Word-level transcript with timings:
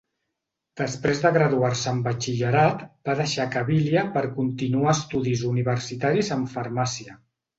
Després 0.79 1.19
de 1.25 1.31
graduar-se 1.35 1.91
en 1.95 1.99
batxillerat 2.07 2.81
va 3.09 3.15
deixar 3.19 3.45
Cabília 3.57 4.05
per 4.17 4.25
continuar 4.39 4.97
estudis 4.97 5.43
universitaris 5.53 6.33
en 6.37 6.49
Farmàcia. 6.57 7.17